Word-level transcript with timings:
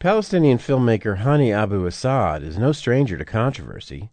Palestinian 0.00 0.56
filmmaker 0.56 1.18
Hany 1.18 1.52
Abu 1.52 1.84
Assad 1.84 2.42
is 2.42 2.56
no 2.56 2.72
stranger 2.72 3.18
to 3.18 3.24
controversy. 3.26 4.08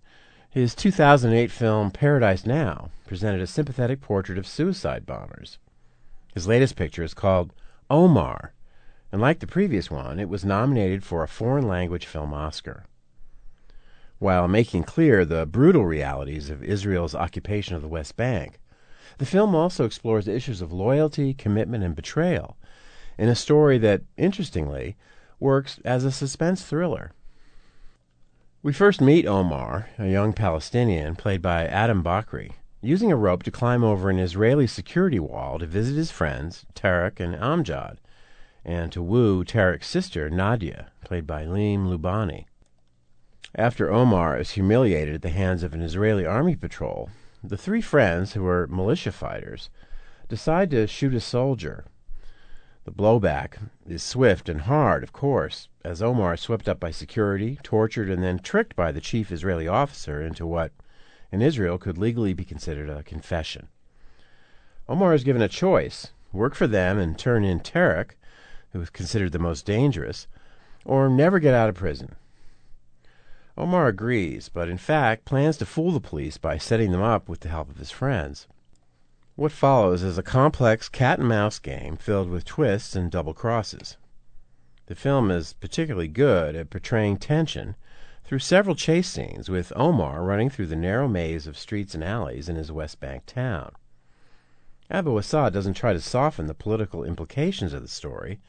His 0.49 0.75
2008 0.75 1.49
film 1.49 1.91
Paradise 1.91 2.45
Now 2.45 2.89
presented 3.05 3.39
a 3.39 3.47
sympathetic 3.47 4.01
portrait 4.01 4.37
of 4.37 4.45
suicide 4.45 5.05
bombers. 5.05 5.59
His 6.33 6.45
latest 6.45 6.75
picture 6.75 7.03
is 7.03 7.13
called 7.13 7.53
Omar, 7.89 8.51
and 9.13 9.21
like 9.21 9.39
the 9.39 9.47
previous 9.47 9.89
one, 9.89 10.19
it 10.19 10.27
was 10.27 10.43
nominated 10.43 11.05
for 11.05 11.23
a 11.23 11.27
foreign 11.29 11.69
language 11.69 12.05
film 12.05 12.33
Oscar. 12.33 12.83
While 14.19 14.49
making 14.49 14.83
clear 14.83 15.23
the 15.23 15.45
brutal 15.45 15.85
realities 15.85 16.49
of 16.49 16.65
Israel's 16.65 17.15
occupation 17.15 17.77
of 17.77 17.81
the 17.81 17.87
West 17.87 18.17
Bank, 18.17 18.59
the 19.19 19.25
film 19.25 19.55
also 19.55 19.85
explores 19.85 20.27
issues 20.27 20.61
of 20.61 20.73
loyalty, 20.73 21.33
commitment, 21.33 21.85
and 21.85 21.95
betrayal 21.95 22.57
in 23.17 23.29
a 23.29 23.35
story 23.35 23.77
that, 23.77 24.01
interestingly, 24.17 24.97
works 25.39 25.79
as 25.85 26.03
a 26.03 26.11
suspense 26.11 26.63
thriller. 26.63 27.11
We 28.63 28.73
first 28.73 29.01
meet 29.01 29.25
Omar, 29.25 29.89
a 29.97 30.07
young 30.07 30.33
Palestinian 30.33 31.15
played 31.15 31.41
by 31.41 31.65
Adam 31.67 32.03
Bakri, 32.03 32.53
using 32.81 33.11
a 33.11 33.15
rope 33.15 33.43
to 33.43 33.51
climb 33.51 33.83
over 33.83 34.09
an 34.09 34.19
Israeli 34.19 34.67
security 34.67 35.19
wall 35.19 35.59
to 35.59 35.65
visit 35.65 35.95
his 35.95 36.11
friends, 36.11 36.65
Tarek 36.73 37.19
and 37.19 37.35
Amjad, 37.35 37.97
and 38.65 38.91
to 38.91 39.01
woo 39.01 39.43
Tarek's 39.43 39.87
sister, 39.87 40.29
Nadia, 40.29 40.91
played 41.03 41.25
by 41.25 41.45
Leem 41.45 41.87
Lubani. 41.87 42.45
After 43.55 43.91
Omar 43.91 44.37
is 44.39 44.51
humiliated 44.51 45.15
at 45.15 45.21
the 45.21 45.29
hands 45.29 45.63
of 45.63 45.73
an 45.73 45.81
Israeli 45.81 46.25
army 46.25 46.55
patrol, 46.55 47.09
the 47.43 47.57
three 47.57 47.81
friends, 47.81 48.33
who 48.33 48.45
are 48.45 48.67
militia 48.67 49.11
fighters, 49.11 49.69
decide 50.27 50.71
to 50.71 50.87
shoot 50.87 51.13
a 51.13 51.19
soldier 51.19 51.85
the 52.87 52.93
blowback 52.93 53.57
is 53.85 54.01
swift 54.01 54.47
and 54.47 54.61
hard, 54.61 55.03
of 55.03 55.11
course, 55.11 55.67
as 55.83 56.01
Omar 56.01 56.35
is 56.35 56.39
swept 56.39 56.69
up 56.69 56.79
by 56.79 56.89
security, 56.89 57.59
tortured, 57.61 58.09
and 58.09 58.23
then 58.23 58.39
tricked 58.39 58.77
by 58.77 58.93
the 58.93 59.01
chief 59.01 59.29
Israeli 59.29 59.67
officer 59.67 60.21
into 60.21 60.47
what, 60.47 60.71
in 61.29 61.41
Israel, 61.41 61.77
could 61.77 61.97
legally 61.97 62.33
be 62.33 62.45
considered 62.45 62.89
a 62.89 63.03
confession. 63.03 63.67
Omar 64.87 65.13
is 65.13 65.25
given 65.25 65.41
a 65.41 65.49
choice 65.49 66.11
work 66.31 66.55
for 66.55 66.65
them 66.65 66.97
and 66.97 67.19
turn 67.19 67.43
in 67.43 67.59
Tarek, 67.59 68.11
who 68.71 68.79
is 68.79 68.89
considered 68.89 69.33
the 69.33 69.37
most 69.37 69.65
dangerous, 69.65 70.27
or 70.85 71.09
never 71.09 71.39
get 71.39 71.53
out 71.53 71.67
of 71.67 71.75
prison. 71.75 72.15
Omar 73.57 73.89
agrees, 73.89 74.47
but 74.47 74.69
in 74.69 74.77
fact 74.77 75.25
plans 75.25 75.57
to 75.57 75.65
fool 75.65 75.91
the 75.91 75.99
police 75.99 76.37
by 76.37 76.57
setting 76.57 76.93
them 76.93 77.03
up 77.03 77.27
with 77.27 77.41
the 77.41 77.49
help 77.49 77.69
of 77.69 77.79
his 77.79 77.91
friends. 77.91 78.47
What 79.37 79.51
follows 79.51 80.01
is 80.01 80.17
a 80.17 80.23
complex 80.23 80.89
cat 80.89 81.19
and 81.19 81.27
mouse 81.27 81.59
game 81.59 81.95
filled 81.95 82.27
with 82.27 82.43
twists 82.43 82.95
and 82.95 83.11
double 83.11 83.35
crosses. 83.35 83.95
The 84.87 84.95
film 84.95 85.29
is 85.29 85.53
particularly 85.53 86.07
good 86.07 86.55
at 86.55 86.71
portraying 86.71 87.17
tension 87.17 87.75
through 88.23 88.39
several 88.39 88.73
chase 88.73 89.07
scenes, 89.07 89.47
with 89.47 89.71
Omar 89.75 90.23
running 90.23 90.49
through 90.49 90.65
the 90.65 90.75
narrow 90.75 91.07
maze 91.07 91.45
of 91.45 91.55
streets 91.55 91.93
and 91.93 92.03
alleys 92.03 92.49
in 92.49 92.55
his 92.55 92.71
West 92.71 92.99
Bank 92.99 93.27
town. 93.27 93.73
Abu 94.89 95.15
Assad 95.19 95.53
doesn't 95.53 95.75
try 95.75 95.93
to 95.93 96.01
soften 96.01 96.47
the 96.47 96.55
political 96.55 97.03
implications 97.03 97.73
of 97.73 97.83
the 97.83 97.87
story. 97.87 98.39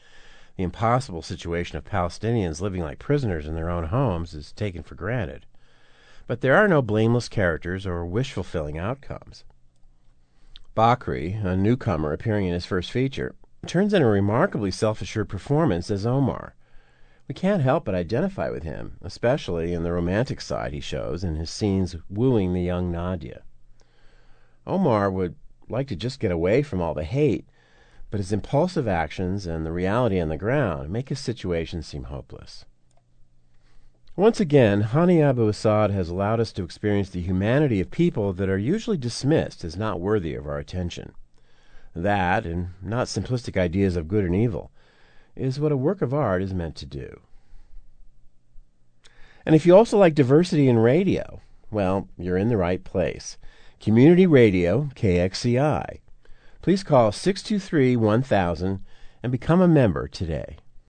The 0.55 0.63
impossible 0.63 1.21
situation 1.21 1.77
of 1.77 1.85
Palestinians 1.85 2.61
living 2.61 2.81
like 2.81 2.97
prisoners 2.97 3.45
in 3.45 3.53
their 3.53 3.69
own 3.69 3.89
homes 3.89 4.33
is 4.33 4.51
taken 4.53 4.81
for 4.81 4.95
granted. 4.95 5.45
But 6.25 6.41
there 6.41 6.55
are 6.55 6.67
no 6.67 6.81
blameless 6.81 7.29
characters 7.29 7.85
or 7.85 8.07
wish 8.07 8.33
fulfilling 8.33 8.79
outcomes. 8.79 9.43
Bakri, 10.79 11.43
a 11.43 11.57
newcomer 11.57 12.13
appearing 12.13 12.45
in 12.45 12.53
his 12.53 12.65
first 12.65 12.89
feature, 12.89 13.35
turns 13.67 13.93
in 13.93 14.01
a 14.01 14.07
remarkably 14.07 14.71
self 14.71 15.01
assured 15.01 15.27
performance 15.27 15.91
as 15.91 16.05
Omar. 16.05 16.55
We 17.27 17.35
can't 17.35 17.61
help 17.61 17.83
but 17.83 17.95
identify 17.95 18.49
with 18.49 18.63
him, 18.63 18.95
especially 19.01 19.73
in 19.73 19.83
the 19.83 19.91
romantic 19.91 20.39
side 20.39 20.71
he 20.71 20.79
shows 20.79 21.21
in 21.21 21.35
his 21.35 21.49
scenes 21.49 21.97
wooing 22.09 22.53
the 22.53 22.61
young 22.61 22.93
Nadia. 22.93 23.41
Omar 24.65 25.11
would 25.11 25.35
like 25.67 25.89
to 25.89 25.97
just 25.97 26.21
get 26.21 26.31
away 26.31 26.61
from 26.61 26.79
all 26.79 26.93
the 26.93 27.03
hate, 27.03 27.49
but 28.09 28.21
his 28.21 28.31
impulsive 28.31 28.87
actions 28.87 29.45
and 29.45 29.65
the 29.65 29.73
reality 29.73 30.17
on 30.17 30.29
the 30.29 30.37
ground 30.37 30.89
make 30.89 31.09
his 31.09 31.19
situation 31.19 31.83
seem 31.83 32.05
hopeless. 32.05 32.63
Once 34.19 34.41
again, 34.41 34.81
Hany 34.81 35.21
Abu 35.21 35.47
Assad 35.47 35.91
has 35.91 36.09
allowed 36.09 36.41
us 36.41 36.51
to 36.51 36.63
experience 36.65 37.09
the 37.09 37.21
humanity 37.21 37.79
of 37.79 37.89
people 37.89 38.33
that 38.33 38.49
are 38.49 38.57
usually 38.57 38.97
dismissed 38.97 39.63
as 39.63 39.77
not 39.77 40.01
worthy 40.01 40.35
of 40.35 40.45
our 40.45 40.57
attention. 40.57 41.13
That, 41.95 42.45
and 42.45 42.71
not 42.81 43.07
simplistic 43.07 43.57
ideas 43.57 43.95
of 43.95 44.09
good 44.09 44.25
and 44.25 44.35
evil, 44.35 44.71
is 45.37 45.57
what 45.57 45.71
a 45.71 45.77
work 45.77 46.01
of 46.01 46.13
art 46.13 46.41
is 46.41 46.53
meant 46.53 46.75
to 46.75 46.85
do. 46.85 47.21
And 49.45 49.55
if 49.55 49.65
you 49.65 49.73
also 49.73 49.97
like 49.97 50.15
diversity 50.15 50.67
in 50.67 50.79
radio, 50.79 51.39
well, 51.71 52.09
you're 52.17 52.35
in 52.35 52.49
the 52.49 52.57
right 52.57 52.83
place. 52.83 53.37
Community 53.79 54.27
Radio, 54.27 54.89
KXCI. 54.95 55.99
Please 56.61 56.83
call 56.83 57.13
623 57.13 57.95
1000 57.95 58.83
and 59.23 59.31
become 59.31 59.61
a 59.61 59.67
member 59.69 60.09
today. 60.09 60.57